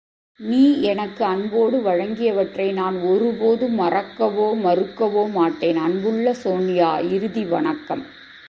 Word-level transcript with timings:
நீ 0.39 0.81
எனக்கு 0.81 1.25
அன்போடு 1.25 1.77
வழங்கியவற்றை 1.77 2.73
நான் 2.73 3.01
ஒரு 3.01 3.35
போதும் 3.39 3.79
மறக்கவோ, 3.79 4.53
மறுக்கவோ 4.63 5.31
மாட்டேன். 5.31 5.77
அன்புள்ள 5.77 6.35
சோன்யா, 6.43 7.11
இறுதி 7.11 7.45
வணக்கம். 7.45 8.05